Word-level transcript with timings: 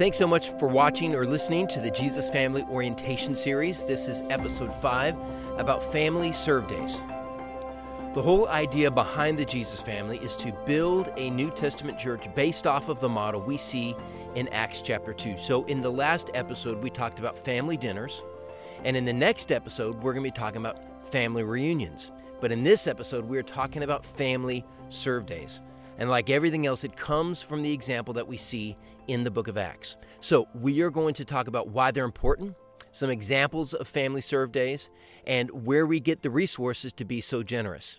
Thanks 0.00 0.16
so 0.16 0.26
much 0.26 0.48
for 0.52 0.66
watching 0.66 1.14
or 1.14 1.26
listening 1.26 1.66
to 1.68 1.78
the 1.78 1.90
Jesus 1.90 2.30
Family 2.30 2.62
Orientation 2.70 3.36
Series. 3.36 3.82
This 3.82 4.08
is 4.08 4.22
episode 4.30 4.72
5 4.76 5.14
about 5.58 5.92
family 5.92 6.32
serve 6.32 6.66
days. 6.68 6.96
The 8.14 8.22
whole 8.22 8.48
idea 8.48 8.90
behind 8.90 9.38
the 9.38 9.44
Jesus 9.44 9.82
family 9.82 10.16
is 10.16 10.36
to 10.36 10.52
build 10.64 11.12
a 11.18 11.28
New 11.28 11.50
Testament 11.50 11.98
church 11.98 12.34
based 12.34 12.66
off 12.66 12.88
of 12.88 12.98
the 13.02 13.10
model 13.10 13.42
we 13.42 13.58
see 13.58 13.94
in 14.36 14.48
Acts 14.48 14.80
chapter 14.80 15.12
2. 15.12 15.36
So, 15.36 15.66
in 15.66 15.82
the 15.82 15.92
last 15.92 16.30
episode, 16.32 16.82
we 16.82 16.88
talked 16.88 17.18
about 17.18 17.36
family 17.38 17.76
dinners, 17.76 18.22
and 18.84 18.96
in 18.96 19.04
the 19.04 19.12
next 19.12 19.52
episode, 19.52 19.96
we're 19.96 20.14
going 20.14 20.24
to 20.24 20.32
be 20.32 20.34
talking 20.34 20.62
about 20.62 20.78
family 21.12 21.42
reunions. 21.42 22.10
But 22.40 22.52
in 22.52 22.64
this 22.64 22.86
episode, 22.86 23.26
we're 23.26 23.42
talking 23.42 23.82
about 23.82 24.06
family 24.06 24.64
serve 24.88 25.26
days. 25.26 25.60
And 25.98 26.08
like 26.08 26.30
everything 26.30 26.66
else, 26.66 26.84
it 26.84 26.96
comes 26.96 27.42
from 27.42 27.60
the 27.60 27.74
example 27.74 28.14
that 28.14 28.26
we 28.26 28.38
see 28.38 28.74
in 29.08 29.24
the 29.24 29.30
book 29.30 29.48
of 29.48 29.58
Acts. 29.58 29.96
So, 30.20 30.48
we 30.54 30.80
are 30.82 30.90
going 30.90 31.14
to 31.14 31.24
talk 31.24 31.48
about 31.48 31.68
why 31.68 31.90
they're 31.90 32.04
important, 32.04 32.54
some 32.92 33.10
examples 33.10 33.74
of 33.74 33.88
family 33.88 34.20
serve 34.20 34.52
days, 34.52 34.88
and 35.26 35.64
where 35.64 35.86
we 35.86 36.00
get 36.00 36.22
the 36.22 36.30
resources 36.30 36.92
to 36.94 37.04
be 37.04 37.20
so 37.20 37.42
generous. 37.42 37.98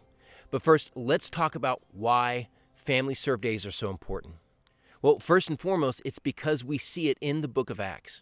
But 0.51 0.61
first, 0.61 0.91
let's 0.95 1.29
talk 1.29 1.55
about 1.55 1.81
why 1.93 2.47
family 2.75 3.15
serve 3.15 3.41
days 3.41 3.65
are 3.65 3.71
so 3.71 3.89
important. 3.89 4.35
Well, 5.01 5.19
first 5.19 5.49
and 5.49 5.59
foremost, 5.59 6.01
it's 6.05 6.19
because 6.19 6.63
we 6.63 6.77
see 6.77 7.09
it 7.09 7.17
in 7.21 7.41
the 7.41 7.47
book 7.47 7.69
of 7.69 7.79
Acts. 7.79 8.21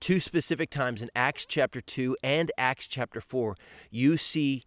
Two 0.00 0.20
specific 0.20 0.70
times 0.70 1.02
in 1.02 1.10
Acts 1.14 1.44
chapter 1.44 1.80
2 1.80 2.16
and 2.22 2.50
Acts 2.56 2.86
chapter 2.86 3.20
4, 3.20 3.56
you 3.90 4.16
see 4.16 4.64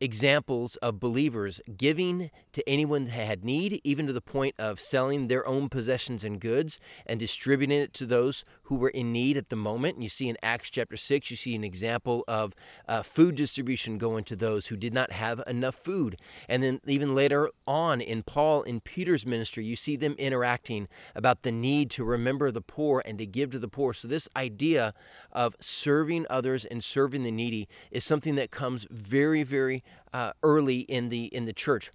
examples 0.00 0.76
of 0.76 1.00
believers 1.00 1.60
giving 1.76 2.30
to 2.52 2.68
anyone 2.68 3.04
that 3.04 3.12
had 3.12 3.44
need, 3.44 3.80
even 3.84 4.06
to 4.06 4.12
the 4.12 4.20
point 4.20 4.54
of 4.58 4.80
selling 4.80 5.28
their 5.28 5.46
own 5.46 5.68
possessions 5.68 6.24
and 6.24 6.40
goods 6.40 6.80
and 7.06 7.20
distributing 7.20 7.78
it 7.78 7.94
to 7.94 8.06
those 8.06 8.44
who 8.64 8.76
were 8.76 8.88
in 8.88 9.12
need 9.12 9.36
at 9.36 9.48
the 9.48 9.56
moment. 9.56 9.94
And 9.94 10.02
you 10.02 10.08
see 10.08 10.28
in 10.28 10.36
Acts 10.42 10.70
chapter 10.70 10.96
6, 10.96 11.30
you 11.30 11.36
see 11.36 11.54
an 11.54 11.64
example 11.64 12.24
of 12.28 12.54
uh, 12.86 13.02
food 13.02 13.34
distribution 13.34 13.96
going 13.96 14.24
to 14.24 14.36
those 14.36 14.66
who 14.66 14.76
did 14.76 14.92
not 14.92 15.12
have 15.12 15.42
enough 15.46 15.74
food. 15.74 16.16
And 16.48 16.62
then 16.62 16.80
even 16.86 17.14
later 17.14 17.50
on 17.66 18.00
in 18.00 18.22
Paul 18.22 18.62
and 18.62 18.82
Peter's 18.82 19.24
ministry, 19.24 19.64
you 19.64 19.76
see 19.76 19.96
them 19.96 20.14
interacting 20.18 20.88
about 21.14 21.42
the 21.42 21.52
need 21.52 21.90
to 21.92 22.04
remember 22.04 22.50
the 22.50 22.60
poor 22.60 23.02
and 23.04 23.18
to 23.18 23.26
give 23.26 23.52
to 23.52 23.58
the 23.58 23.68
poor. 23.68 23.92
So, 23.94 24.08
this 24.08 24.28
idea 24.36 24.94
of 25.32 25.54
serving 25.60 26.26
others 26.28 26.64
and 26.64 26.82
serving 26.82 27.22
the 27.22 27.30
needy 27.30 27.68
is 27.90 28.04
something 28.04 28.34
that 28.34 28.50
comes 28.50 28.86
very, 28.90 29.42
very 29.42 29.82
uh, 30.12 30.32
early 30.42 30.80
in 30.80 31.08
the 31.08 31.26
in 31.26 31.44
the 31.44 31.52
church, 31.52 31.90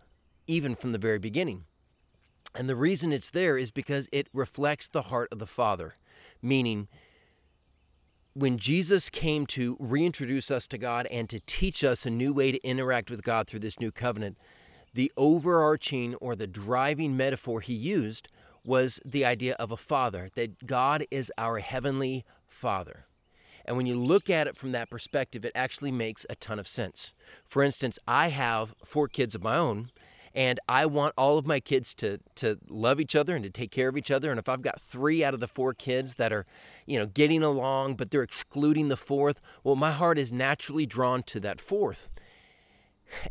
even 0.47 0.75
from 0.75 0.91
the 0.91 0.97
very 0.97 1.19
beginning. 1.19 1.63
And 2.55 2.69
the 2.69 2.75
reason 2.75 3.11
it's 3.11 3.29
there 3.29 3.57
is 3.57 3.71
because 3.71 4.07
it 4.11 4.27
reflects 4.33 4.87
the 4.87 5.03
heart 5.03 5.29
of 5.31 5.39
the 5.39 5.47
Father, 5.47 5.95
meaning 6.41 6.87
when 8.35 8.57
Jesus 8.57 9.09
came 9.09 9.45
to 9.47 9.77
reintroduce 9.79 10.49
us 10.49 10.67
to 10.67 10.77
God 10.77 11.07
and 11.07 11.29
to 11.29 11.39
teach 11.45 11.83
us 11.83 12.05
a 12.05 12.09
new 12.09 12.33
way 12.33 12.51
to 12.51 12.67
interact 12.67 13.09
with 13.09 13.23
God 13.23 13.47
through 13.47 13.59
this 13.59 13.79
new 13.79 13.91
covenant, 13.91 14.37
the 14.93 15.11
overarching 15.17 16.15
or 16.15 16.35
the 16.35 16.47
driving 16.47 17.15
metaphor 17.15 17.61
he 17.61 17.73
used 17.73 18.27
was 18.65 18.99
the 19.05 19.25
idea 19.25 19.55
of 19.59 19.71
a 19.71 19.77
father, 19.77 20.29
that 20.35 20.65
God 20.65 21.05
is 21.11 21.31
our 21.37 21.59
heavenly 21.59 22.23
father. 22.47 23.05
And 23.65 23.77
when 23.77 23.85
you 23.85 23.95
look 23.95 24.29
at 24.29 24.47
it 24.47 24.57
from 24.57 24.71
that 24.73 24.89
perspective, 24.89 25.45
it 25.45 25.51
actually 25.55 25.91
makes 25.91 26.25
a 26.29 26.35
ton 26.35 26.59
of 26.59 26.67
sense. 26.67 27.13
For 27.45 27.63
instance, 27.63 27.97
I 28.07 28.29
have 28.29 28.73
four 28.83 29.07
kids 29.07 29.35
of 29.35 29.43
my 29.43 29.55
own, 29.55 29.89
and 30.35 30.59
I 30.67 30.85
want 30.85 31.13
all 31.17 31.37
of 31.37 31.45
my 31.45 31.59
kids 31.59 31.93
to 31.95 32.19
to 32.35 32.57
love 32.67 32.99
each 32.99 33.15
other 33.15 33.35
and 33.35 33.43
to 33.43 33.49
take 33.49 33.71
care 33.71 33.87
of 33.87 33.97
each 33.97 34.11
other. 34.11 34.31
And 34.31 34.39
if 34.39 34.49
I've 34.49 34.61
got 34.61 34.81
three 34.81 35.23
out 35.23 35.33
of 35.33 35.39
the 35.39 35.47
four 35.47 35.73
kids 35.73 36.15
that 36.15 36.33
are, 36.33 36.45
you 36.85 36.97
know, 36.97 37.05
getting 37.05 37.43
along, 37.43 37.95
but 37.95 38.11
they're 38.11 38.23
excluding 38.23 38.89
the 38.89 38.97
fourth, 38.97 39.39
well, 39.63 39.75
my 39.75 39.91
heart 39.91 40.17
is 40.17 40.31
naturally 40.31 40.85
drawn 40.85 41.23
to 41.23 41.39
that 41.41 41.61
fourth 41.61 42.09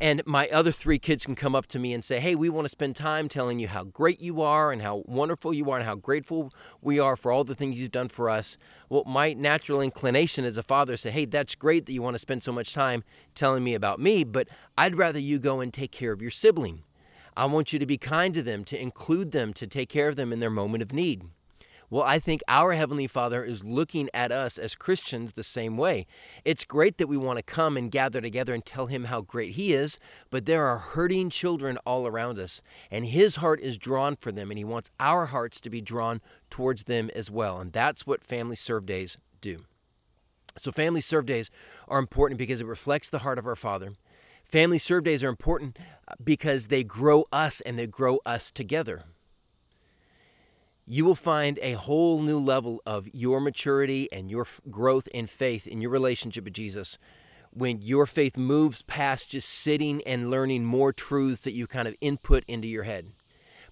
and 0.01 0.23
my 0.27 0.49
other 0.49 0.73
three 0.73 0.99
kids 0.99 1.25
can 1.25 1.35
come 1.35 1.55
up 1.55 1.67
to 1.67 1.79
me 1.79 1.93
and 1.93 2.05
say, 2.05 2.21
Hey, 2.21 2.35
we 2.35 2.49
want 2.49 2.65
to 2.65 2.69
spend 2.71 2.97
time 2.97 3.29
telling 3.29 3.59
you 3.59 3.69
how 3.69 3.85
great 3.85 4.21
you 4.21 4.43
are 4.43 4.73
and 4.73 4.83
how 4.83 5.03
wonderful 5.07 5.53
you 5.53 5.71
are 5.71 5.79
and 5.79 5.87
how 5.87 5.95
grateful 5.95 6.53
we 6.83 6.99
are 6.99 7.17
for 7.17 7.33
all 7.33 7.45
the 7.45 7.55
things 7.55 7.81
you've 7.81 7.91
done 7.91 8.09
for 8.09 8.31
us. 8.31 8.57
Well, 8.89 9.05
my 9.05 9.33
natural 9.33 9.81
inclination 9.81 10.45
as 10.45 10.59
a 10.59 10.63
father 10.63 10.97
say, 10.97 11.11
Hey, 11.11 11.25
that's 11.25 11.55
great 11.55 11.87
that 11.87 11.93
you 11.93 12.03
want 12.03 12.15
to 12.15 12.19
spend 12.21 12.43
so 12.43 12.53
much 12.53 12.75
time 12.75 13.05
telling 13.35 13.65
me 13.65 13.75
about 13.75 14.01
me, 14.01 14.25
but 14.25 14.49
I'd 14.77 14.97
rather 14.97 15.19
you 15.19 15.39
go 15.39 15.61
and 15.61 15.73
take 15.73 15.93
care 15.93 16.13
of 16.13 16.23
your 16.23 16.31
sibling. 16.31 16.81
I 17.37 17.47
want 17.47 17.73
you 17.73 17.79
to 17.79 17.87
be 17.87 17.97
kind 17.97 18.35
to 18.35 18.43
them, 18.43 18.63
to 18.65 18.81
include 18.81 19.33
them, 19.33 19.53
to 19.55 19.67
take 19.67 19.89
care 19.89 20.09
of 20.09 20.17
them 20.17 20.33
in 20.33 20.41
their 20.41 20.51
moment 20.51 20.83
of 20.83 20.93
need. 20.93 21.23
Well, 21.93 22.05
I 22.05 22.21
think 22.21 22.41
our 22.49 22.73
Heavenly 22.73 23.07
Father 23.07 23.45
is 23.45 23.65
looking 23.65 24.09
at 24.15 24.33
us 24.33 24.57
as 24.57 24.75
Christians 24.75 25.35
the 25.35 25.43
same 25.43 25.77
way. 25.77 26.07
It's 26.43 26.65
great 26.65 26.97
that 26.97 27.07
we 27.07 27.19
want 27.19 27.39
to 27.39 27.43
come 27.43 27.77
and 27.77 27.91
gather 27.91 28.23
together 28.23 28.55
and 28.55 28.65
tell 28.65 28.87
Him 28.87 29.05
how 29.05 29.21
great 29.21 29.57
He 29.57 29.75
is, 29.75 29.99
but 30.31 30.47
there 30.47 30.65
are 30.65 30.79
hurting 30.79 31.29
children 31.29 31.77
all 31.85 32.07
around 32.07 32.39
us, 32.39 32.63
and 32.91 33.05
His 33.05 33.37
heart 33.37 33.61
is 33.61 33.77
drawn 33.77 34.17
for 34.17 34.33
them, 34.33 34.51
and 34.51 34.57
He 34.57 34.65
wants 34.65 34.89
our 34.99 35.27
hearts 35.27 35.61
to 35.61 35.69
be 35.69 35.83
drawn 35.83 36.23
towards 36.49 36.85
them 36.85 37.11
as 37.15 37.31
well. 37.31 37.61
And 37.61 37.73
that's 37.73 38.07
what 38.07 38.25
Family 38.25 38.57
Serve 38.57 38.87
Days 38.87 39.19
do. 39.43 39.59
So, 40.57 40.73
Family 40.73 41.03
Serve 41.03 41.27
Days 41.27 41.51
are 41.89 41.99
important 41.99 42.39
because 42.39 42.63
it 42.63 42.67
reflects 42.67 43.11
the 43.11 43.19
heart 43.19 43.39
of 43.39 43.47
our 43.47 43.55
Father. 43.55 43.93
Family 44.49 44.79
Serve 44.79 45.05
Days 45.05 45.23
are 45.23 45.29
important 45.29 45.77
uh, 46.09 46.15
because 46.25 46.69
they 46.69 46.85
grow 46.85 47.27
us 47.31 47.61
and 47.61 47.79
they 47.79 47.87
grow 47.87 48.21
us 48.25 48.51
together 48.51 49.03
you 50.93 51.07
will 51.07 51.15
find 51.15 51.59
a 51.63 51.73
whole 51.73 52.21
new 52.21 52.39
level 52.39 52.83
of 52.85 53.09
your 53.15 53.41
maturity 53.41 54.13
and 54.13 54.31
your 54.31 54.47
growth 54.71 55.09
in 55.15 55.27
faith 55.27 55.67
in 55.67 55.81
your 55.81 55.91
relationship 55.91 56.45
with 56.45 56.53
Jesus 56.53 56.99
when 57.55 57.81
your 57.81 58.05
faith 58.05 58.37
moves 58.37 58.83
past 58.83 59.31
just 59.31 59.49
sitting 59.49 60.03
and 60.05 60.31
learning 60.31 60.67
more 60.67 60.93
truths 60.93 61.45
that 61.45 61.55
you 61.55 61.67
kind 61.67 61.89
of 61.89 61.97
input 62.03 62.45
into 62.47 62.69
your 62.69 62.83
head. 62.83 63.07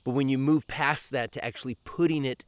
But 0.03 0.12
when 0.12 0.30
you 0.30 0.38
move 0.38 0.66
past 0.66 1.10
that 1.10 1.30
to 1.32 1.44
actually 1.44 1.76
putting 1.84 2.25
it 2.25 2.42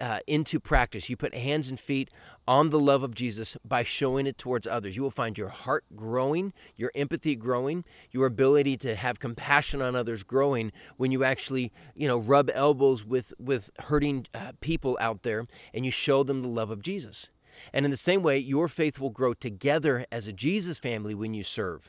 uh, 0.00 0.18
into 0.26 0.58
practice, 0.58 1.08
you 1.08 1.16
put 1.16 1.34
hands 1.34 1.68
and 1.68 1.78
feet 1.78 2.10
on 2.46 2.70
the 2.70 2.78
love 2.78 3.02
of 3.02 3.14
Jesus 3.14 3.56
by 3.66 3.84
showing 3.84 4.26
it 4.26 4.36
towards 4.36 4.66
others. 4.66 4.96
You 4.96 5.02
will 5.02 5.10
find 5.10 5.38
your 5.38 5.48
heart 5.48 5.84
growing, 5.94 6.52
your 6.76 6.90
empathy 6.94 7.36
growing, 7.36 7.84
your 8.12 8.26
ability 8.26 8.76
to 8.78 8.96
have 8.96 9.18
compassion 9.18 9.80
on 9.80 9.96
others 9.96 10.22
growing 10.22 10.72
when 10.96 11.12
you 11.12 11.24
actually, 11.24 11.72
you 11.94 12.06
know, 12.06 12.18
rub 12.18 12.50
elbows 12.52 13.04
with 13.04 13.32
with 13.38 13.70
hurting 13.84 14.26
uh, 14.34 14.52
people 14.60 14.98
out 15.00 15.22
there 15.22 15.46
and 15.72 15.84
you 15.84 15.90
show 15.90 16.22
them 16.22 16.42
the 16.42 16.48
love 16.48 16.70
of 16.70 16.82
Jesus. 16.82 17.28
And 17.72 17.84
in 17.84 17.90
the 17.90 17.96
same 17.96 18.22
way, 18.22 18.38
your 18.38 18.68
faith 18.68 18.98
will 18.98 19.10
grow 19.10 19.32
together 19.32 20.04
as 20.12 20.28
a 20.28 20.32
Jesus 20.32 20.78
family 20.78 21.14
when 21.14 21.34
you 21.34 21.44
serve. 21.44 21.88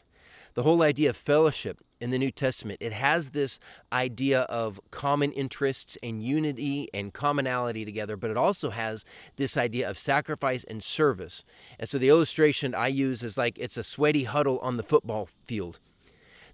The 0.56 0.64
whole 0.64 0.82
idea 0.84 1.10
of 1.10 1.18
fellowship 1.18 1.80
in 2.00 2.12
the 2.12 2.18
New 2.18 2.32
Testament, 2.32 2.78
it 2.82 2.94
has 2.94 3.32
this 3.32 3.60
idea 3.92 4.44
of 4.44 4.80
common 4.90 5.34
interests 5.34 5.98
and 6.02 6.24
unity 6.24 6.88
and 6.94 7.14
commonality 7.14 7.84
together, 7.84 8.16
but 8.16 8.32
it 8.32 8.38
also 8.38 8.70
has 8.70 9.04
this 9.36 9.58
idea 9.58 9.90
of 9.90 9.98
sacrifice 9.98 10.64
and 10.64 10.82
service. 10.82 11.44
And 11.78 11.90
so 11.90 11.98
the 11.98 12.08
illustration 12.08 12.74
I 12.74 12.88
use 12.88 13.22
is 13.22 13.38
like 13.38 13.60
it's 13.60 13.76
a 13.76 13.84
sweaty 13.84 14.24
huddle 14.24 14.60
on 14.60 14.78
the 14.78 14.84
football 14.84 15.26
field. 15.26 15.78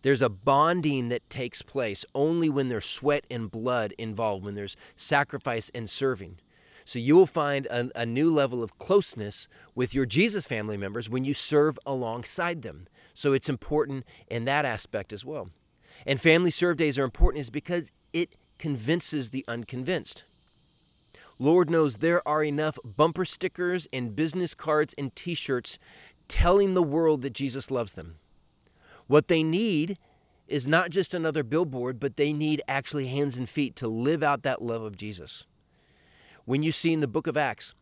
There's 0.02 0.24
a 0.24 0.30
bonding 0.30 1.10
that 1.10 1.30
takes 1.30 1.62
place 1.62 2.04
only 2.16 2.50
when 2.50 2.70
there's 2.70 2.86
sweat 2.86 3.26
and 3.30 3.52
blood 3.52 3.94
involved, 4.00 4.44
when 4.44 4.56
there's 4.56 4.78
sacrifice 4.98 5.70
and 5.76 5.88
serving. 5.88 6.38
So 6.86 6.98
you 6.98 7.16
will 7.16 7.28
find 7.28 7.68
a, 7.68 7.92
a 7.96 8.08
new 8.08 8.34
level 8.34 8.64
of 8.64 8.80
closeness 8.80 9.48
with 9.76 9.94
your 9.94 10.08
Jesus 10.08 10.48
family 10.48 10.76
members 10.76 11.08
when 11.08 11.24
you 11.24 11.36
serve 11.36 11.78
alongside 11.86 12.64
them. 12.64 12.88
So 13.14 13.34
it's 13.34 13.50
important 13.50 14.06
in 14.28 14.46
that 14.46 14.66
aspect 14.66 15.14
as 15.14 15.26
well. 15.26 15.50
And 16.06 16.20
family 16.20 16.52
serve 16.52 16.78
days 16.78 16.98
are 16.98 17.04
important 17.04 17.42
is 17.42 17.50
because 17.50 17.92
it 18.14 18.30
convinces 18.58 19.30
the 19.30 19.46
unconvinced. 19.48 20.24
Lord 21.40 21.70
knows 21.70 21.98
there 21.98 22.26
are 22.28 22.44
enough 22.44 22.78
bumper 22.98 23.26
stickers 23.26 23.88
and 23.92 24.16
business 24.16 24.54
cards 24.54 24.94
and 24.98 25.16
t 25.16 25.34
shirts 25.34 25.80
telling 26.28 26.74
the 26.74 26.84
world 26.84 27.24
that 27.24 27.34
Jesus 27.34 27.72
loves 27.72 27.94
them. 27.94 28.16
What 29.08 29.28
they 29.28 29.44
need 29.44 29.98
is 30.48 30.68
not 30.68 30.90
just 30.92 31.14
another 31.14 31.44
billboard, 31.44 32.00
but 32.00 32.16
they 32.16 32.32
need 32.32 32.62
actually 32.68 33.08
hands 33.08 33.38
and 33.38 33.50
feet 33.50 33.76
to 33.78 33.88
live 33.88 34.22
out 34.22 34.44
that 34.44 34.62
love 34.62 34.82
of 34.84 34.98
Jesus. 34.98 35.44
When 36.46 36.62
you 36.62 36.72
see 36.72 36.94
in 36.94 37.00
the 37.00 37.08
book 37.08 37.28
of 37.28 37.38
Acts, 37.38 37.74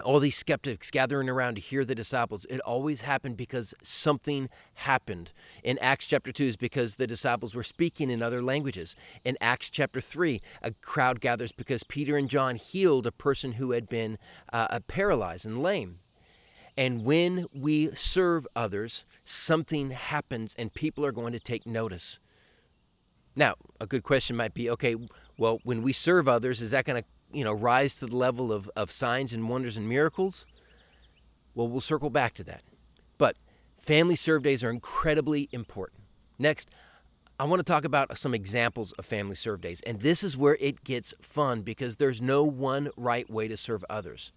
all 0.00 0.20
these 0.20 0.36
skeptics 0.36 0.90
gathering 0.90 1.28
around 1.28 1.56
to 1.56 1.60
hear 1.60 1.84
the 1.84 1.94
disciples. 1.94 2.44
It 2.50 2.60
always 2.60 3.02
happened 3.02 3.36
because 3.36 3.74
something 3.82 4.48
happened. 4.74 5.30
In 5.62 5.78
Acts 5.78 6.06
chapter 6.06 6.32
2 6.32 6.44
is 6.44 6.56
because 6.56 6.96
the 6.96 7.06
disciples 7.06 7.54
were 7.54 7.62
speaking 7.62 8.10
in 8.10 8.22
other 8.22 8.42
languages. 8.42 8.96
In 9.24 9.36
Acts 9.40 9.70
chapter 9.70 10.00
3, 10.00 10.40
a 10.62 10.72
crowd 10.82 11.20
gathers 11.20 11.52
because 11.52 11.82
Peter 11.82 12.16
and 12.16 12.28
John 12.28 12.56
healed 12.56 13.06
a 13.06 13.12
person 13.12 13.52
who 13.52 13.72
had 13.72 13.88
been 13.88 14.18
uh, 14.52 14.80
paralyzed 14.88 15.46
and 15.46 15.62
lame. 15.62 15.96
And 16.76 17.04
when 17.04 17.46
we 17.54 17.90
serve 17.94 18.46
others, 18.56 19.04
something 19.24 19.90
happens 19.90 20.54
and 20.58 20.72
people 20.72 21.04
are 21.04 21.12
going 21.12 21.32
to 21.32 21.40
take 21.40 21.66
notice. 21.66 22.18
Now, 23.36 23.54
a 23.80 23.86
good 23.86 24.02
question 24.02 24.36
might 24.36 24.54
be 24.54 24.70
okay, 24.70 24.96
well, 25.38 25.60
when 25.64 25.82
we 25.82 25.92
serve 25.92 26.28
others, 26.28 26.60
is 26.60 26.72
that 26.72 26.84
going 26.84 27.02
to 27.02 27.08
you 27.32 27.44
know, 27.44 27.52
rise 27.52 27.94
to 27.96 28.06
the 28.06 28.16
level 28.16 28.52
of, 28.52 28.70
of 28.76 28.90
signs 28.90 29.32
and 29.32 29.48
wonders 29.48 29.76
and 29.76 29.88
miracles? 29.88 30.46
Well, 31.54 31.68
we'll 31.68 31.80
circle 31.80 32.10
back 32.10 32.34
to 32.34 32.44
that. 32.44 32.62
But 33.18 33.36
family 33.78 34.16
serve 34.16 34.42
days 34.42 34.62
are 34.62 34.70
incredibly 34.70 35.48
important. 35.52 36.00
Next, 36.38 36.70
I 37.38 37.44
want 37.44 37.60
to 37.60 37.64
talk 37.64 37.84
about 37.84 38.16
some 38.18 38.34
examples 38.34 38.92
of 38.92 39.06
family 39.06 39.34
serve 39.34 39.60
days. 39.60 39.80
And 39.82 40.00
this 40.00 40.22
is 40.22 40.36
where 40.36 40.58
it 40.60 40.84
gets 40.84 41.14
fun 41.20 41.62
because 41.62 41.96
there's 41.96 42.20
no 42.20 42.44
one 42.44 42.90
right 42.96 43.28
way 43.30 43.48
to 43.48 43.56
serve 43.56 43.84
others. 43.88 44.30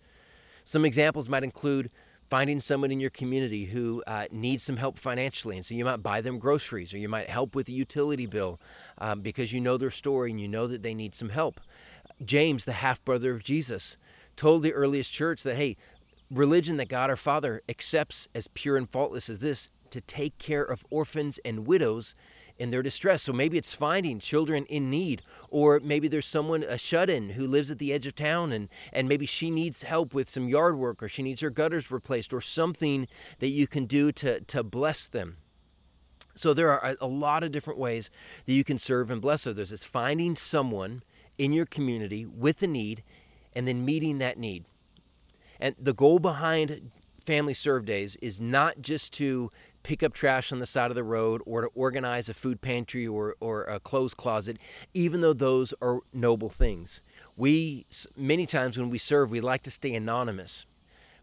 Some 0.63 0.85
examples 0.85 1.27
might 1.27 1.43
include 1.43 1.89
finding 2.29 2.59
someone 2.59 2.91
in 2.91 2.99
your 2.99 3.09
community 3.09 3.65
who 3.65 4.01
uh, 4.07 4.25
needs 4.31 4.63
some 4.63 4.77
help 4.77 4.97
financially. 4.97 5.57
And 5.57 5.65
so 5.65 5.75
you 5.75 5.85
might 5.85 6.01
buy 6.01 6.21
them 6.21 6.39
groceries 6.39 6.93
or 6.93 6.97
you 6.97 7.09
might 7.09 7.29
help 7.29 7.55
with 7.55 7.67
a 7.67 7.73
utility 7.73 8.25
bill 8.25 8.59
um, 8.97 9.21
because 9.21 9.51
you 9.51 9.59
know 9.59 9.77
their 9.77 9.91
story 9.91 10.31
and 10.31 10.39
you 10.39 10.47
know 10.47 10.65
that 10.67 10.81
they 10.81 10.93
need 10.93 11.13
some 11.13 11.29
help. 11.29 11.59
James, 12.25 12.65
the 12.65 12.73
half 12.73 13.03
brother 13.03 13.31
of 13.31 13.43
Jesus, 13.43 13.97
told 14.35 14.63
the 14.63 14.73
earliest 14.73 15.11
church 15.11 15.43
that, 15.43 15.55
hey, 15.55 15.77
religion 16.31 16.77
that 16.77 16.89
God 16.89 17.09
our 17.09 17.15
Father 17.15 17.61
accepts 17.69 18.27
as 18.33 18.47
pure 18.47 18.77
and 18.77 18.89
faultless 18.89 19.29
as 19.29 19.39
this 19.39 19.69
to 19.91 20.01
take 20.01 20.37
care 20.39 20.63
of 20.63 20.83
orphans 20.89 21.39
and 21.45 21.67
widows 21.67 22.15
in 22.57 22.71
their 22.71 22.81
distress. 22.81 23.23
So 23.23 23.33
maybe 23.33 23.57
it's 23.57 23.73
finding 23.73 24.19
children 24.19 24.65
in 24.65 24.89
need, 24.89 25.21
or 25.49 25.79
maybe 25.83 26.07
there's 26.07 26.25
someone, 26.25 26.63
a 26.63 26.77
shut 26.77 27.09
in, 27.09 27.31
who 27.31 27.45
lives 27.45 27.69
at 27.69 27.77
the 27.77 27.93
edge 27.93 28.07
of 28.07 28.15
town 28.15 28.51
and, 28.51 28.69
and 28.91 29.07
maybe 29.07 29.25
she 29.25 29.49
needs 29.49 29.83
help 29.83 30.13
with 30.13 30.29
some 30.29 30.47
yard 30.47 30.77
work, 30.77 31.01
or 31.03 31.09
she 31.09 31.23
needs 31.23 31.41
her 31.41 31.49
gutters 31.49 31.91
replaced, 31.91 32.33
or 32.33 32.41
something 32.41 33.07
that 33.39 33.49
you 33.49 33.67
can 33.67 33.85
do 33.85 34.11
to, 34.11 34.39
to 34.41 34.63
bless 34.63 35.05
them. 35.07 35.35
So 36.35 36.53
there 36.53 36.71
are 36.71 36.95
a 36.99 37.07
lot 37.07 37.43
of 37.43 37.51
different 37.51 37.79
ways 37.79 38.09
that 38.45 38.53
you 38.53 38.63
can 38.63 38.79
serve 38.79 39.11
and 39.11 39.21
bless 39.21 39.45
others. 39.45 39.71
It's 39.71 39.83
finding 39.83 40.35
someone 40.35 41.03
in 41.37 41.53
your 41.53 41.65
community 41.65 42.25
with 42.25 42.61
a 42.61 42.67
need 42.67 43.03
and 43.55 43.67
then 43.67 43.85
meeting 43.85 44.17
that 44.19 44.37
need. 44.37 44.63
And 45.59 45.75
the 45.79 45.93
goal 45.93 46.19
behind 46.19 46.91
Family 47.25 47.53
Serve 47.53 47.85
Days 47.85 48.15
is 48.17 48.39
not 48.39 48.81
just 48.81 49.13
to 49.13 49.49
pick 49.83 50.01
up 50.01 50.13
trash 50.13 50.51
on 50.51 50.59
the 50.59 50.65
side 50.65 50.91
of 50.91 50.95
the 50.95 51.03
road 51.03 51.41
or 51.45 51.61
to 51.61 51.67
organize 51.75 52.29
a 52.29 52.33
food 52.33 52.61
pantry 52.61 53.05
or, 53.05 53.35
or 53.39 53.63
a 53.63 53.79
clothes 53.79 54.13
closet, 54.13 54.57
even 54.93 55.21
though 55.21 55.33
those 55.33 55.73
are 55.81 55.99
noble 56.13 56.49
things. 56.49 57.01
We, 57.35 57.85
many 58.15 58.45
times 58.45 58.77
when 58.77 58.89
we 58.89 58.97
serve, 58.97 59.31
we 59.31 59.41
like 59.41 59.63
to 59.63 59.71
stay 59.71 59.93
anonymous. 59.93 60.65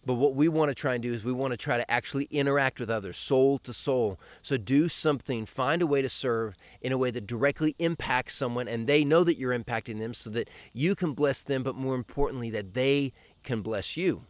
But 0.07 0.15
what 0.15 0.35
we 0.35 0.49
want 0.49 0.71
to 0.71 0.75
try 0.75 0.95
and 0.95 1.03
do 1.03 1.13
is 1.13 1.23
we 1.23 1.33
want 1.33 1.53
to 1.53 1.59
try 1.59 1.77
to 1.77 1.91
actually 1.91 2.25
interact 2.31 2.81
with 2.81 2.89
others, 2.89 3.19
soul 3.19 3.59
to 3.59 3.75
soul. 3.75 4.19
So 4.41 4.57
do 4.57 4.89
something, 4.89 5.45
find 5.45 5.83
a 5.83 5.87
way 5.87 6.01
to 6.01 6.09
serve 6.09 6.57
in 6.81 6.93
a 6.93 6.99
way 6.99 7.11
that 7.11 7.27
directly 7.27 7.77
impacts 7.79 8.35
someone 8.35 8.67
and 8.67 8.87
they 8.87 9.05
know 9.05 9.25
that 9.25 9.37
you're 9.37 9.57
impacting 9.57 9.99
them 9.99 10.15
so 10.15 10.31
that 10.31 10.49
you 10.73 10.95
can 10.95 11.13
bless 11.13 11.43
them, 11.43 11.63
but 11.63 11.75
more 11.75 11.95
importantly, 11.95 12.49
that 12.51 12.73
they 12.73 13.13
can 13.45 13.61
bless 13.61 13.97
you 13.97 14.23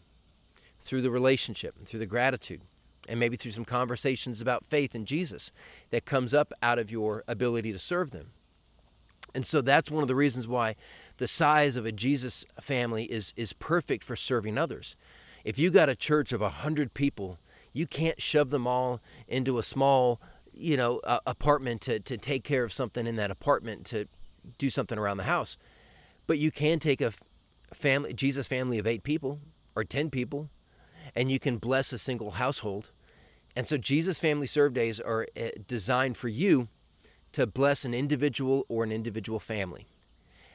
through 0.81 1.03
the 1.03 1.11
relationship 1.11 1.75
and 1.79 1.87
through 1.87 2.01
the 2.01 2.07
gratitude 2.07 2.61
and 3.09 3.21
maybe 3.21 3.37
through 3.37 3.53
some 3.53 3.65
conversations 3.65 4.41
about 4.41 4.65
faith 4.65 4.95
in 4.95 5.05
Jesus 5.05 5.53
that 5.91 6.05
comes 6.05 6.35
up 6.35 6.53
out 6.63 6.79
of 6.79 6.91
your 6.91 7.23
ability 7.29 7.73
to 7.73 7.79
serve 7.79 8.11
them. 8.11 8.27
And 9.35 9.47
so 9.47 9.61
that's 9.61 9.91
one 9.91 10.03
of 10.03 10.09
the 10.09 10.15
reasons 10.17 10.49
why 10.49 10.75
the 11.19 11.29
size 11.29 11.77
of 11.77 11.87
a 11.87 11.93
Jesus 11.93 12.45
family 12.61 13.05
is, 13.05 13.33
is 13.37 13.53
perfect 13.53 14.03
for 14.03 14.17
serving 14.17 14.59
others. 14.59 14.97
If 15.45 15.59
you 15.59 15.71
got 15.71 15.89
a 15.89 15.95
church 15.95 16.33
of 16.33 16.41
100 16.41 16.95
people, 16.95 17.39
you 17.73 17.87
can't 17.87 18.21
shove 18.21 18.51
them 18.51 18.67
all 18.67 19.01
into 19.29 19.59
a 19.59 19.63
small, 19.63 20.21
you 20.53 20.77
know, 20.77 21.01
apartment 21.27 21.81
to, 21.83 22.01
to 22.01 22.19
take 22.19 22.45
care 22.45 22.65
of 22.65 22.73
something 22.73 23.07
in 23.07 23.17
that 23.17 23.31
apartment 23.31 23.87
to 23.87 24.07
do 24.59 24.71
something 24.71 24.99
around 24.99 25.17
the 25.17 25.25
house. 25.25 25.57
But 26.27 26.39
you 26.39 26.51
can 26.51 26.79
take 26.79 27.01
a 27.01 27.13
family, 27.73 28.13
Jesus 28.13 28.47
family 28.47 28.79
of 28.79 28.87
eight 28.87 29.03
people 29.03 29.39
or 29.75 29.85
10 29.85 30.11
people, 30.11 30.49
and 31.15 31.31
you 31.31 31.39
can 31.39 31.59
bless 31.59 31.93
a 31.93 31.99
single 31.99 32.33
household 32.33 32.91
and 33.57 33.67
so 33.67 33.77
Jesus 33.77 34.21
Family 34.21 34.47
Serve 34.47 34.75
Days 34.75 35.01
are 35.01 35.27
eh, 35.37 35.51
designed 35.67 36.17
for 36.17 36.29
you 36.29 36.69
to 37.33 37.47
bless 37.47 37.85
an 37.85 37.95
individual 37.95 38.65
or 38.69 38.85
an 38.85 38.93
individual 38.93 39.39
family. 39.39 39.87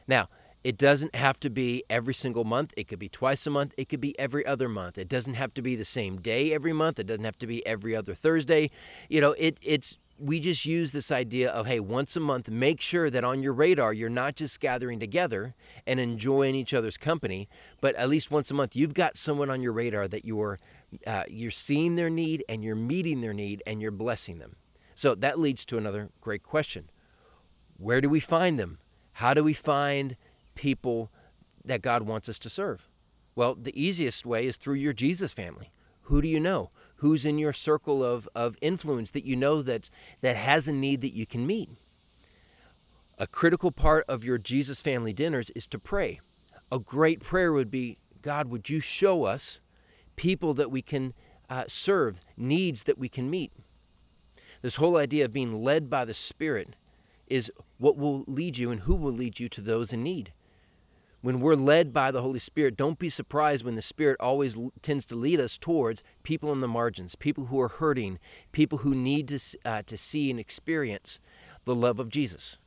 Now, 0.08 0.28
it 0.66 0.80
doesn't 0.80 1.14
have 1.14 1.40
to 1.42 1.52
be 1.52 1.84
every 1.92 2.16
single 2.16 2.44
month. 2.44 2.74
It 2.76 2.88
could 2.88 2.98
be 2.98 3.08
twice 3.08 3.46
a 3.46 3.52
month. 3.52 3.76
It 3.78 3.88
could 3.88 4.02
be 4.02 4.18
every 4.18 4.44
other 4.48 4.68
month. 4.68 4.98
It 4.98 5.08
doesn't 5.08 5.36
have 5.36 5.54
to 5.54 5.62
be 5.62 5.76
the 5.76 5.86
same 5.86 6.18
day 6.18 6.54
every 6.56 6.74
month. 6.74 6.98
It 6.98 7.06
doesn't 7.06 7.24
have 7.24 7.38
to 7.38 7.46
be 7.46 7.64
every 7.68 7.96
other 7.96 8.16
Thursday. 8.16 8.72
You 9.08 9.22
know, 9.22 9.34
it, 9.34 9.60
it's 9.62 9.96
we 10.20 10.40
just 10.40 10.66
use 10.66 10.92
this 10.92 11.12
idea 11.12 11.52
of 11.52 11.68
hey, 11.68 11.80
once 11.80 12.16
a 12.16 12.20
month, 12.20 12.50
make 12.50 12.82
sure 12.82 13.12
that 13.12 13.24
on 13.24 13.44
your 13.44 13.54
radar 13.54 13.94
you're 13.94 14.10
not 14.10 14.36
just 14.36 14.60
gathering 14.60 15.00
together 15.00 15.54
and 15.86 16.00
enjoying 16.00 16.56
each 16.56 16.74
other's 16.74 16.98
company, 16.98 17.48
but 17.80 17.94
at 17.94 18.10
least 18.10 18.32
once 18.32 18.50
a 18.50 18.56
month 18.56 18.76
you've 18.76 18.96
got 18.96 19.18
someone 19.18 19.52
on 19.52 19.62
your 19.62 19.72
radar 19.72 20.08
that 20.08 20.26
you're 20.26 20.58
uh, 21.06 21.26
you're 21.30 21.52
seeing 21.52 21.96
their 21.96 22.10
need 22.10 22.44
and 22.50 22.64
you're 22.64 22.76
meeting 22.76 23.22
their 23.22 23.34
need 23.34 23.62
and 23.68 23.84
you're 23.84 23.92
blessing 23.92 24.40
them. 24.40 24.56
So 24.96 25.14
that 25.14 25.38
leads 25.38 25.64
to 25.66 25.78
another 25.78 26.10
great 26.22 26.42
question 26.42 26.86
Where 27.78 28.02
do 28.02 28.10
we 28.10 28.20
find 28.20 28.60
them? 28.60 28.80
How 29.14 29.36
do 29.36 29.44
we 29.44 29.54
find 29.54 30.16
people 30.56 31.10
that 31.64 31.82
God 31.82 32.04
wants 32.04 32.30
us 32.30 32.40
to 32.40 32.50
serve? 32.50 32.88
Well, 33.36 33.56
the 33.56 33.80
easiest 33.80 34.26
way 34.26 34.46
is 34.46 34.58
through 34.58 34.76
your 34.76 34.94
Jesus 34.94 35.34
family. 35.34 35.70
Who 36.04 36.22
do 36.22 36.28
you 36.28 36.40
know? 36.40 36.70
Who's 36.98 37.26
in 37.26 37.38
your 37.38 37.54
circle 37.54 38.04
of, 38.04 38.30
of 38.34 38.58
influence 38.62 39.12
that 39.12 39.26
you 39.26 39.36
know 39.36 39.62
that, 39.62 39.90
that 40.22 40.38
has 40.38 40.68
a 40.68 40.74
need 40.74 41.02
that 41.02 41.14
you 41.14 41.26
can 41.26 41.46
meet? 41.46 41.70
A 43.18 43.28
critical 43.28 43.72
part 43.72 44.06
of 44.08 44.24
your 44.24 44.38
Jesus 44.38 44.82
family 44.82 45.14
dinners 45.14 45.50
is 45.52 45.68
to 45.68 45.80
pray. 45.80 46.20
A 46.72 46.80
great 46.80 47.22
prayer 47.22 47.52
would 47.52 47.72
be 47.72 47.98
God, 48.22 48.50
would 48.50 48.70
you 48.70 48.80
show 48.80 49.26
us 49.26 49.60
people 50.16 50.54
that 50.56 50.72
we 50.72 50.82
can 50.82 51.14
uh, 51.50 51.66
serve, 51.68 52.22
needs 52.38 52.84
that 52.84 52.98
we 52.98 53.10
can 53.10 53.30
meet. 53.30 53.52
This 54.62 54.76
whole 54.76 54.98
idea 54.98 55.26
of 55.26 55.34
being 55.34 55.64
led 55.64 55.90
by 55.90 56.06
the 56.06 56.14
Spirit 56.14 56.70
is 57.28 57.52
what 57.78 57.98
will 57.98 58.24
lead 58.28 58.58
you 58.58 58.72
and 58.72 58.82
who 58.82 58.96
will 58.96 59.12
lead 59.12 59.40
you 59.40 59.50
to 59.50 59.62
those 59.62 59.94
in 59.94 60.04
need. 60.04 60.32
When 61.26 61.40
we're 61.40 61.56
led 61.56 61.92
by 61.92 62.12
the 62.12 62.22
Holy 62.22 62.38
Spirit, 62.38 62.78
don't 62.78 63.00
be 63.00 63.10
surprised 63.10 63.66
when 63.66 63.74
the 63.74 63.82
Spirit 63.82 64.18
always 64.20 64.56
tends 64.84 65.08
to 65.08 65.16
lead 65.16 65.40
us 65.40 65.58
towards 65.58 66.04
people 66.22 66.52
on 66.52 66.62
the 66.62 66.68
margins, 66.68 67.16
people 67.16 67.46
who 67.46 67.60
are 67.60 67.68
hurting, 67.68 68.20
people 68.52 68.78
who 68.78 68.94
need 68.94 69.30
to, 69.30 69.40
uh, 69.66 69.82
to 69.88 69.98
see 69.98 70.30
and 70.30 70.40
experience 70.40 71.20
the 71.66 71.74
love 71.74 71.98
of 71.98 72.12
Jesus. 72.12 72.60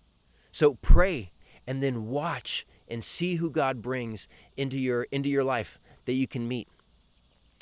So 0.50 0.75
pray 0.83 1.31
and 1.69 1.81
then 1.81 2.09
watch 2.09 2.67
and 2.91 3.05
see 3.05 3.37
who 3.37 3.49
God 3.49 3.81
brings 3.81 4.27
into 4.57 4.77
your, 4.77 5.07
into 5.12 5.29
your 5.29 5.45
life 5.45 5.79
that 6.07 6.15
you 6.15 6.27
can 6.27 6.49
meet. 6.49 6.67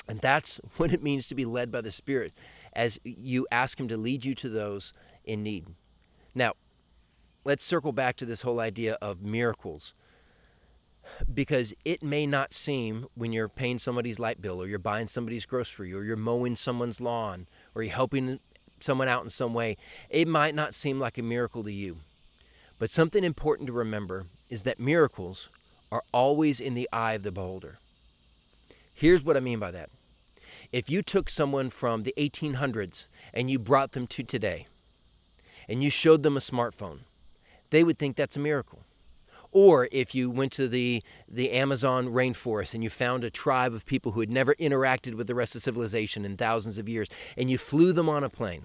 And 0.09 0.19
that's 0.19 0.59
what 0.77 0.91
it 0.91 1.03
means 1.03 1.27
to 1.27 1.35
be 1.35 1.45
led 1.45 1.71
by 1.71 1.81
the 1.81 1.91
Spirit 1.91 2.33
as 2.73 2.99
you 3.03 3.45
ask 3.51 3.79
Him 3.79 3.87
to 3.89 3.97
lead 3.97 4.25
you 4.25 4.33
to 4.33 4.49
those 4.49 4.93
in 5.25 5.43
need. 5.43 5.67
Now, 6.33 6.53
let's 7.45 7.63
circle 7.63 7.91
back 7.91 8.15
to 8.15 8.25
this 8.25 8.41
whole 8.41 8.59
idea 8.59 8.97
of 8.99 9.21
miracles. 9.21 9.93
Because 11.33 11.73
it 11.85 12.03
may 12.03 12.25
not 12.25 12.53
seem 12.53 13.07
when 13.15 13.33
you're 13.33 13.49
paying 13.49 13.79
somebody's 13.79 14.19
light 14.19 14.41
bill, 14.41 14.61
or 14.61 14.67
you're 14.67 14.79
buying 14.79 15.07
somebody's 15.07 15.45
grocery, 15.45 15.93
or 15.93 16.03
you're 16.03 16.15
mowing 16.15 16.55
someone's 16.55 17.01
lawn, 17.01 17.47
or 17.75 17.83
you're 17.83 17.93
helping 17.93 18.39
someone 18.79 19.07
out 19.07 19.23
in 19.23 19.29
some 19.29 19.53
way, 19.53 19.77
it 20.09 20.27
might 20.27 20.55
not 20.55 20.75
seem 20.75 20.99
like 20.99 21.17
a 21.17 21.23
miracle 21.23 21.63
to 21.63 21.71
you. 21.71 21.97
But 22.79 22.91
something 22.91 23.23
important 23.23 23.67
to 23.67 23.73
remember 23.73 24.25
is 24.49 24.63
that 24.63 24.79
miracles 24.79 25.49
are 25.91 26.03
always 26.11 26.59
in 26.59 26.73
the 26.73 26.89
eye 26.93 27.13
of 27.13 27.23
the 27.23 27.31
beholder. 27.31 27.77
Here's 28.93 29.23
what 29.23 29.37
I 29.37 29.39
mean 29.39 29.59
by 29.59 29.71
that 29.71 29.89
if 30.71 30.89
you 30.89 31.01
took 31.01 31.29
someone 31.29 31.69
from 31.69 32.03
the 32.03 32.13
1800s 32.17 33.05
and 33.33 33.49
you 33.49 33.57
brought 33.57 33.93
them 33.93 34.05
to 34.07 34.23
today 34.23 34.67
and 35.69 35.83
you 35.83 35.89
showed 35.89 36.23
them 36.23 36.35
a 36.35 36.41
smartphone, 36.41 36.99
they 37.69 37.83
would 37.83 37.97
think 37.97 38.15
that's 38.15 38.35
a 38.35 38.39
miracle. 38.39 38.79
Or 39.51 39.87
if 39.91 40.13
you 40.13 40.29
went 40.29 40.51
to 40.53 40.67
the, 40.67 41.01
the 41.27 41.51
Amazon 41.51 42.07
rainforest 42.07 42.73
and 42.73 42.83
you 42.83 42.89
found 42.89 43.23
a 43.23 43.29
tribe 43.29 43.73
of 43.73 43.85
people 43.85 44.11
who 44.11 44.19
had 44.19 44.29
never 44.29 44.53
interacted 44.55 45.15
with 45.15 45.27
the 45.27 45.35
rest 45.35 45.55
of 45.55 45.61
civilization 45.61 46.25
in 46.25 46.37
thousands 46.37 46.77
of 46.77 46.89
years 46.89 47.07
and 47.37 47.49
you 47.49 47.57
flew 47.57 47.93
them 47.93 48.09
on 48.09 48.23
a 48.23 48.29
plane, 48.29 48.63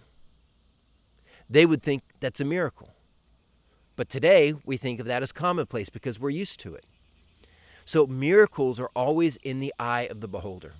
they 1.48 1.66
would 1.66 1.82
think 1.82 2.02
that's 2.20 2.40
a 2.40 2.44
miracle. 2.44 2.90
But 3.96 4.08
today, 4.08 4.54
we 4.64 4.76
think 4.76 5.00
of 5.00 5.06
that 5.06 5.22
as 5.22 5.32
commonplace 5.32 5.90
because 5.90 6.18
we're 6.18 6.30
used 6.30 6.60
to 6.60 6.74
it. 6.74 6.84
So, 7.84 8.06
miracles 8.06 8.80
are 8.80 8.90
always 8.94 9.36
in 9.36 9.60
the 9.60 9.74
eye 9.78 10.06
of 10.10 10.20
the 10.20 10.28
beholder. 10.28 10.72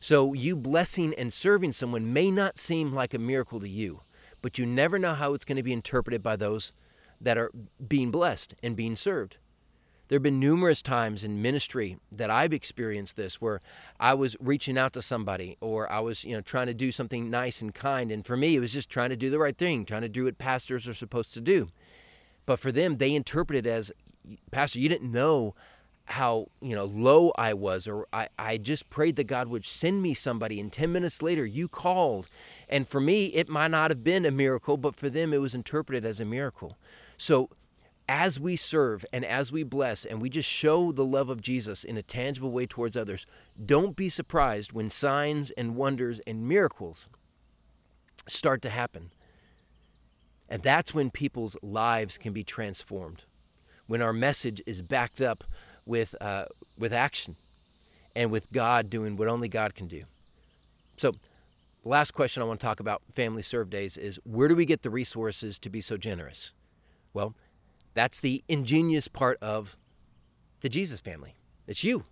So, 0.00 0.34
you 0.34 0.54
blessing 0.54 1.14
and 1.18 1.32
serving 1.32 1.72
someone 1.72 2.12
may 2.12 2.30
not 2.30 2.58
seem 2.58 2.92
like 2.92 3.14
a 3.14 3.18
miracle 3.18 3.58
to 3.60 3.68
you, 3.68 4.00
but 4.40 4.58
you 4.58 4.66
never 4.66 4.98
know 4.98 5.14
how 5.14 5.34
it's 5.34 5.44
going 5.44 5.56
to 5.56 5.62
be 5.62 5.72
interpreted 5.72 6.22
by 6.22 6.36
those 6.36 6.72
that 7.24 7.38
are 7.38 7.50
being 7.86 8.10
blessed 8.10 8.54
and 8.62 8.76
being 8.76 8.96
served. 8.96 9.36
There 10.08 10.16
have 10.16 10.22
been 10.22 10.38
numerous 10.38 10.82
times 10.82 11.24
in 11.24 11.40
ministry 11.40 11.96
that 12.12 12.30
I've 12.30 12.52
experienced 12.52 13.16
this 13.16 13.40
where 13.40 13.60
I 13.98 14.12
was 14.14 14.36
reaching 14.38 14.76
out 14.76 14.92
to 14.92 15.02
somebody 15.02 15.56
or 15.60 15.90
I 15.90 16.00
was, 16.00 16.24
you 16.24 16.34
know, 16.36 16.42
trying 16.42 16.66
to 16.66 16.74
do 16.74 16.92
something 16.92 17.30
nice 17.30 17.62
and 17.62 17.74
kind 17.74 18.12
and 18.12 18.24
for 18.24 18.36
me 18.36 18.54
it 18.54 18.60
was 18.60 18.72
just 18.72 18.90
trying 18.90 19.10
to 19.10 19.16
do 19.16 19.30
the 19.30 19.38
right 19.38 19.56
thing, 19.56 19.84
trying 19.84 20.02
to 20.02 20.08
do 20.08 20.24
what 20.24 20.38
pastors 20.38 20.86
are 20.86 20.94
supposed 20.94 21.32
to 21.34 21.40
do. 21.40 21.70
But 22.46 22.60
for 22.60 22.70
them 22.70 22.98
they 22.98 23.14
interpreted 23.14 23.66
as 23.66 23.90
pastor, 24.50 24.78
you 24.78 24.88
didn't 24.88 25.10
know 25.10 25.54
how 26.06 26.46
you 26.60 26.74
know 26.74 26.84
low 26.84 27.32
I 27.36 27.54
was, 27.54 27.88
or 27.88 28.06
I, 28.12 28.28
I 28.38 28.58
just 28.58 28.90
prayed 28.90 29.16
that 29.16 29.24
God 29.24 29.48
would 29.48 29.64
send 29.64 30.02
me 30.02 30.14
somebody, 30.14 30.60
and 30.60 30.72
10 30.72 30.92
minutes 30.92 31.22
later 31.22 31.46
you 31.46 31.68
called. 31.68 32.28
And 32.68 32.86
for 32.86 33.00
me, 33.00 33.26
it 33.26 33.48
might 33.48 33.70
not 33.70 33.90
have 33.90 34.04
been 34.04 34.26
a 34.26 34.30
miracle, 34.30 34.76
but 34.76 34.94
for 34.94 35.08
them 35.08 35.32
it 35.32 35.40
was 35.40 35.54
interpreted 35.54 36.04
as 36.04 36.20
a 36.20 36.24
miracle. 36.24 36.76
So 37.16 37.48
as 38.08 38.38
we 38.38 38.56
serve 38.56 39.04
and 39.12 39.24
as 39.24 39.50
we 39.50 39.62
bless 39.62 40.04
and 40.04 40.20
we 40.20 40.28
just 40.28 40.48
show 40.48 40.92
the 40.92 41.04
love 41.04 41.30
of 41.30 41.40
Jesus 41.40 41.84
in 41.84 41.96
a 41.96 42.02
tangible 42.02 42.52
way 42.52 42.66
towards 42.66 42.96
others, 42.96 43.26
don't 43.64 43.96
be 43.96 44.08
surprised 44.08 44.72
when 44.72 44.90
signs 44.90 45.50
and 45.52 45.76
wonders 45.76 46.20
and 46.20 46.46
miracles 46.46 47.06
start 48.28 48.62
to 48.62 48.70
happen. 48.70 49.10
And 50.50 50.62
that's 50.62 50.92
when 50.92 51.10
people's 51.10 51.56
lives 51.62 52.18
can 52.18 52.32
be 52.32 52.44
transformed, 52.44 53.22
when 53.86 54.02
our 54.02 54.12
message 54.12 54.60
is 54.66 54.82
backed 54.82 55.22
up 55.22 55.42
with, 55.86 56.14
uh, 56.20 56.44
with 56.78 56.92
action 56.92 57.36
and 58.14 58.30
with 58.30 58.52
God 58.52 58.90
doing 58.90 59.16
what 59.16 59.28
only 59.28 59.48
God 59.48 59.74
can 59.74 59.88
do. 59.88 60.02
So, 60.98 61.14
last 61.84 62.12
question 62.12 62.42
I 62.42 62.46
want 62.46 62.60
to 62.60 62.66
talk 62.66 62.80
about 62.80 63.02
Family 63.14 63.42
Serve 63.42 63.70
Days 63.70 63.96
is 63.96 64.20
where 64.24 64.48
do 64.48 64.54
we 64.54 64.66
get 64.66 64.82
the 64.82 64.90
resources 64.90 65.58
to 65.60 65.70
be 65.70 65.80
so 65.80 65.96
generous? 65.96 66.52
Well, 67.14 67.34
that's 67.94 68.20
the 68.20 68.42
ingenious 68.48 69.08
part 69.08 69.38
of 69.40 69.76
the 70.60 70.68
Jesus 70.68 71.00
family. 71.00 71.34
It's 71.66 71.84
you. 71.84 72.04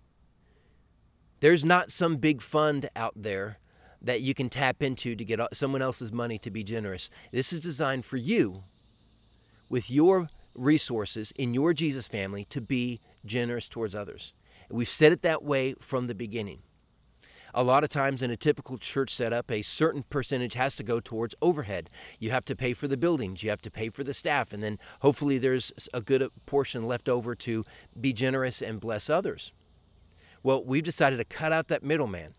There's 1.41 1.65
not 1.65 1.91
some 1.91 2.15
big 2.15 2.41
fund 2.41 2.89
out 2.95 3.13
there 3.15 3.57
that 4.01 4.21
you 4.21 4.33
can 4.33 4.49
tap 4.49 4.81
into 4.81 5.15
to 5.15 5.25
get 5.25 5.39
someone 5.55 5.81
else's 5.81 6.11
money 6.11 6.37
to 6.39 6.49
be 6.49 6.63
generous. 6.63 7.09
This 7.31 7.53
is 7.53 7.59
designed 7.59 8.05
for 8.05 8.17
you 8.17 8.63
with 9.69 9.91
your 9.91 10.29
resources 10.55 11.31
in 11.35 11.53
your 11.53 11.73
Jesus 11.73 12.07
family 12.07 12.45
to 12.45 12.61
be 12.61 12.99
generous 13.25 13.67
towards 13.67 13.95
others. 13.95 14.33
We've 14.69 14.89
said 14.89 15.11
it 15.11 15.21
that 15.21 15.43
way 15.43 15.73
from 15.79 16.07
the 16.07 16.15
beginning 16.15 16.59
a 17.53 17.63
lot 17.63 17.83
of 17.83 17.89
times 17.89 18.21
in 18.21 18.31
a 18.31 18.37
typical 18.37 18.77
church 18.77 19.11
setup, 19.11 19.51
a 19.51 19.61
certain 19.61 20.03
percentage 20.03 20.55
has 20.55 20.75
to 20.77 20.83
go 20.83 20.99
towards 20.99 21.35
overhead. 21.41 21.89
You 22.19 22.31
have 22.31 22.45
to 22.45 22.55
pay 22.55 22.73
for 22.73 22.87
the 22.87 22.97
buildings, 22.97 23.43
you 23.43 23.49
have 23.49 23.61
to 23.61 23.71
pay 23.71 23.89
for 23.89 24.03
the 24.03 24.13
staff, 24.13 24.53
and 24.53 24.63
then 24.63 24.79
hopefully 25.01 25.37
there's 25.37 25.71
a 25.93 26.01
good 26.01 26.21
uh, 26.21 26.29
portion 26.45 26.87
left 26.87 27.07
over 27.07 27.35
to 27.35 27.65
be 27.99 28.13
generous 28.13 28.61
and 28.61 28.79
bless 28.79 29.09
others. 29.09 29.51
Well, 30.41 30.63
we've 30.63 30.83
decided 30.83 31.17
to 31.17 31.23
cut 31.25 31.53
out 31.53 31.67
that 31.69 31.83
middleman 31.83 32.33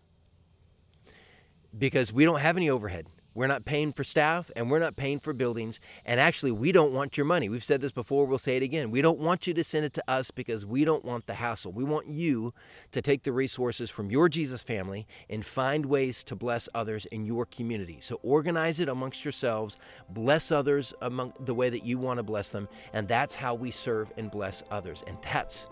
because 1.77 2.13
we 2.13 2.25
don't 2.25 2.41
have 2.41 2.57
any 2.57 2.69
overhead. 2.69 3.07
We're 3.35 3.47
not 3.47 3.65
paying 3.65 3.91
for 3.91 4.05
staff 4.05 4.49
and 4.55 4.71
we're 4.71 4.79
not 4.79 4.95
paying 4.95 5.19
for 5.19 5.33
buildings. 5.33 5.81
And 6.05 6.19
actually, 6.21 6.53
we 6.53 6.71
don't 6.71 6.93
want 6.93 7.17
your 7.17 7.25
money. 7.25 7.49
We've 7.49 7.63
said 7.63 7.81
this 7.81 7.91
before, 7.91 8.25
we'll 8.25 8.37
say 8.37 8.55
it 8.55 8.63
again. 8.63 8.91
We 8.91 9.01
don't 9.01 9.19
want 9.19 9.45
you 9.45 9.53
to 9.53 9.63
send 9.63 9.85
it 9.85 9.93
to 9.95 10.03
us 10.07 10.31
because 10.31 10.65
we 10.65 10.85
don't 10.85 11.03
want 11.03 11.27
the 11.27 11.33
hassle. 11.33 11.73
We 11.73 11.83
want 11.83 12.07
you 12.07 12.53
to 12.91 13.01
take 13.01 13.23
the 13.23 13.33
resources 13.33 13.91
from 13.91 14.09
your 14.09 14.29
Jesus 14.29 14.63
family 14.63 15.05
and 15.29 15.45
find 15.45 15.85
ways 15.85 16.23
to 16.23 16.35
bless 16.35 16.69
others 16.73 17.05
in 17.07 17.25
your 17.25 17.45
community. 17.45 17.97
So 17.99 18.19
organize 18.23 18.79
it 18.79 18.87
amongst 18.87 19.25
yourselves, 19.25 19.75
bless 20.09 20.49
others 20.49 20.93
among 21.01 21.33
the 21.41 21.53
way 21.53 21.69
that 21.69 21.83
you 21.83 21.97
want 21.97 22.19
to 22.19 22.23
bless 22.23 22.49
them, 22.49 22.69
and 22.93 23.05
that's 23.05 23.35
how 23.35 23.53
we 23.53 23.69
serve 23.69 24.13
and 24.17 24.31
bless 24.31 24.63
others. 24.71 25.03
And 25.07 25.17
that's 25.21 25.67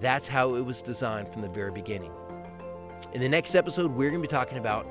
that's 0.00 0.26
how 0.26 0.54
it 0.54 0.64
was 0.64 0.82
designed 0.82 1.28
from 1.28 1.42
the 1.42 1.48
very 1.48 1.70
beginning. 1.70 2.10
In 3.12 3.20
the 3.20 3.28
next 3.28 3.54
episode, 3.54 3.92
we're 3.92 4.10
going 4.10 4.22
to 4.22 4.28
be 4.28 4.30
talking 4.30 4.58
about 4.58 4.86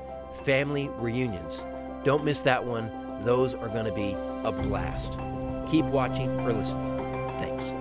family 0.46 0.90
reunions. 0.98 1.64
Don't 2.04 2.24
miss 2.24 2.42
that 2.42 2.66
one. 2.66 2.92
Those 3.24 3.54
are 3.54 3.70
going 3.70 3.86
to 3.86 3.94
be 3.94 4.16
a 4.44 4.52
blast. 4.52 5.18
Keep 5.70 5.86
watching 5.86 6.30
or 6.42 6.52
listening. 6.54 6.98
Thanks. 7.40 7.72